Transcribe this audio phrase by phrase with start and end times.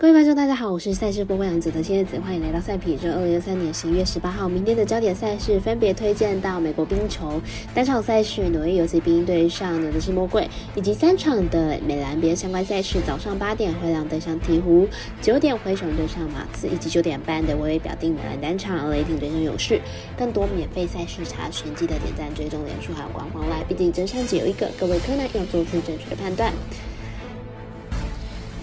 [0.00, 2.96] 各位观众，大家好，我是赛事播报员子的千叶子，欢迎来到赛皮。
[2.96, 3.12] 这。
[3.12, 7.42] 二零二三年十一月十八号，明天的焦点赛事分别推荐到美国冰球
[7.74, 13.00] 单场赛事，纽约游骑兵对上纽泽西魔鬼，以及三场的美兰边相关赛事。
[13.04, 14.86] 早上八点灰狼对上鹈鹕，
[15.20, 19.80] 九点灰熊对上马刺，以及九点半的微微表定美兰单场雷霆对上勇士。
[20.16, 26.52] 更多免费赛事查询，记得点赞、追踪、连数还有官方来，毕竟真相只有一个，各位柯南要做出正确的判断。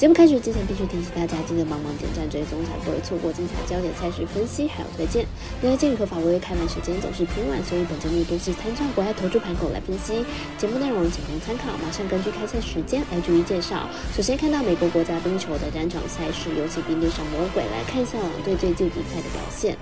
[0.00, 5.26] 节目开始之前，必须提醒大家，记得帮忙点赞、追踪，才不会错过精彩焦点赛事分析还有推荐。
[5.62, 10.24] 因为鉴于和法微微开盘时间总是偏晚，所以本节目都是参照国外投注盘口来分析。
[10.56, 13.90] 节目内容仅供参考，马上根据开赛时间来逐一介绍。
[14.16, 19.76] 首先看到美国国家冰球的单场赛事，尤其冰面上魔鬼，来看一下狼队最近比赛的表现。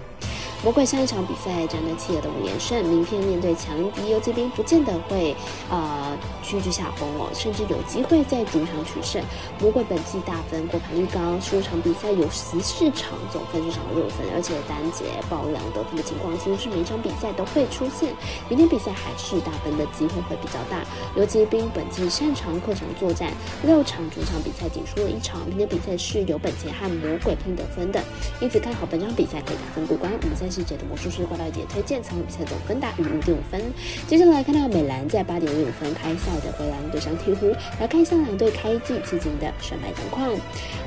[0.65, 5.35] 魔鬼上一场比赛战队企鹅的五连胜，明天面对强敌游击兵，不见得会
[5.71, 9.23] 呃屈居下风哦，甚至有机会在主场取胜。
[9.61, 18.13] 魔鬼本季大分过盘率高，十五场比赛有十四场总分至少六分，而且单节爆量得分的情况几乎是每场比赛都会出现。
[18.49, 20.85] 明天比赛还是大分的机会会比较大。
[21.15, 28.03] 游击兵本季擅长客场作战，六场主场比赛仅输了一场，明天比赛是有本钱和魔鬼拼得分的，
[28.41, 30.11] 因此看好本场比赛可以打分过关。
[30.21, 33.61] 我们再细节的魔术师挂到姐推荐，场比赛总分大于五点五分。
[34.07, 40.31] 接下来看到美兰在八点零五分开赛的灰狼对上鹈鹕，来看一下两队开季至今的胜败状况。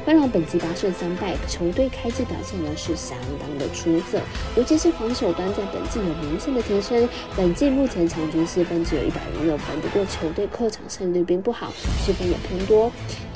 [0.05, 4.19] 灰狼本季八胜三败，球队开季表现呢是相当的出色，
[4.55, 7.07] 尤其是防守端在本季有明显的提升。
[7.35, 11.71] 本季目前场均失分只有一百零六分，不过球队客场胜率并不好，
[12.03, 12.91] 失分也偏多。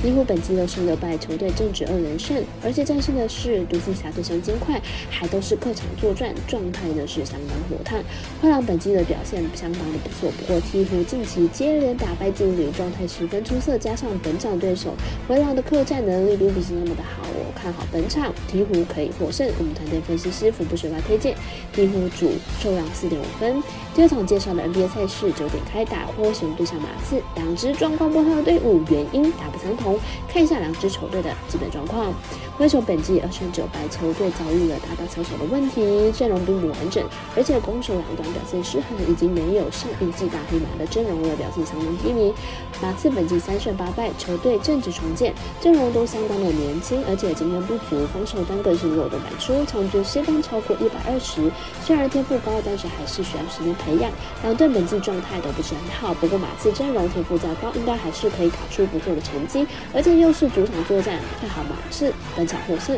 [0.05, 4.79] 鹈鹕本季六胜六败，球队正值二连胜，而且战胜的是独行侠对上金块，
[5.09, 6.31] 还都是客场作战。
[6.47, 7.97] 状态呢是相当火烫，
[8.39, 10.31] 灰狼本季的表现相当的不错。
[10.37, 14.93] 不过鹈鹕近期接连打败劲旅，状态十分出色，加上本场对手
[15.27, 19.49] 灰狼的客战能力并不是那么的好，我看好本场鹈鹕可以获胜。
[19.57, 21.35] 我们团队分析师福布学霸推荐
[21.75, 22.29] 鹈鹕主
[22.59, 23.63] 受让四点五分。
[23.95, 29.94] 第二场介绍的 NBA 赛事九点开打，灰熊对上马刺，两支状况不好的队伍原因大不相同。
[30.27, 32.13] 看一下两支球队的基本状况。
[32.57, 37.03] 灰熊本季二胜九败，球队遭遇了大大小小的问题，阵容并不完整，
[37.35, 42.33] 而且攻守两端表现失衡，已经没有上一季大黑马的阵容了，表现相当低迷。
[42.81, 51.51] 马刺本季三胜八败，球队正值重建，阵容都相当的年轻，而且经验不足，防守端更是漏洞百出，场均失分超过一百二十。
[51.83, 54.09] 虽然天赋高，但是还是需要时间培养。
[54.43, 62.45] 两队本季状态都不是很好，不过马刺阵容天赋较高，应该还是可以打出不错的成绩，而这又是主场作战，看好马刺本。
[62.45, 62.95] 场获胜。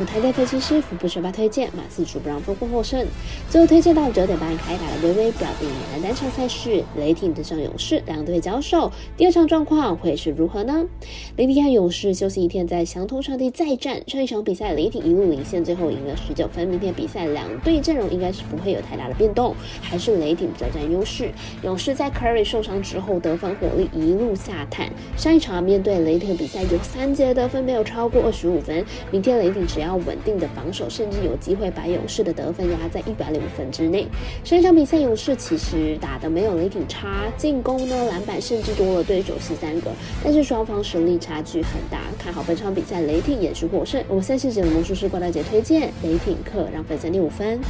[0.00, 3.06] 舞台队分析师福布学霸推荐马刺主不让分获获胜。
[3.50, 10.86] 最后推荐到九点半开打的微微表弟男单场赛事，雷霆对上勇士两队交手，第二场状况会是如何呢？
[11.36, 14.02] 雷霆和勇士休息一天，在相同场地再战。
[14.08, 16.66] 上一场比赛雷霆一路领先，最后赢了十九分。
[16.66, 21.30] 明天比赛两队阵容应该是不会有太大的变动，还是雷霆比较占优势。
[21.62, 28.82] 勇士在 Curry 受伤之后得分火力一路下探，上一场面对雷霆比赛有三节得分没有超过二十五分。
[29.10, 34.06] 明天雷霆只要稳定的防守，甚至有机会把勇士的得分压在一百零五分之内。
[34.44, 39.90] 上一场比赛，勇士其实打的没有雷霆差，进攻呢篮板甚至多了对手十三个，
[40.24, 41.98] 但是双方实力差距很大。
[42.18, 44.02] 看好本场比赛，雷霆也是获胜。
[44.08, 47.60] 我们赛事节目魔术师郭大姐推荐雷霆客让分三点五分。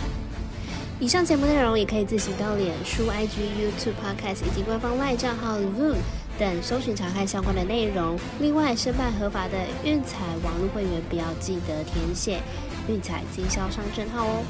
[1.01, 5.97] 以上节目内容也可以自行到脸书、IG、YouTube、Podcast 以及官方外账号 Zoom。
[6.39, 8.19] 等搜寻查看相关的内容。
[8.41, 12.41] 另外，申办合法的运彩网络会员，不要记得填写
[12.89, 14.43] 运彩经销商证号哦。